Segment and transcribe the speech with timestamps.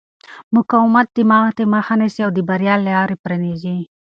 [0.55, 3.77] مقاومت د ماتې مخه نیسي او د بریا لارې پرانیزي.